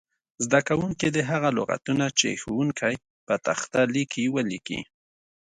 زده 0.45 0.59
کوونکي 0.67 1.07
دې 1.15 1.23
هغه 1.31 1.49
لغتونه 1.59 2.05
چې 2.19 2.39
ښوونکی 2.41 2.93
په 3.27 3.35
تخته 3.45 3.79
لیکي 3.95 4.25
ولیکي. 4.35 4.79